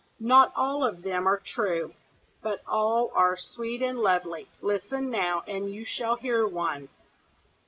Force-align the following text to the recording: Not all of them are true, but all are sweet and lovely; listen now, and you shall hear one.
Not 0.19 0.51
all 0.55 0.83
of 0.83 1.03
them 1.03 1.27
are 1.27 1.37
true, 1.37 1.93
but 2.41 2.63
all 2.67 3.11
are 3.13 3.37
sweet 3.37 3.83
and 3.83 3.99
lovely; 3.99 4.47
listen 4.59 5.11
now, 5.11 5.43
and 5.47 5.69
you 5.69 5.85
shall 5.85 6.15
hear 6.15 6.47
one. 6.47 6.89